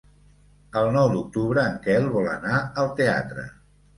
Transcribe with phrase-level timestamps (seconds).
[0.79, 3.47] El nou d'octubre en Quel vol anar al teatre.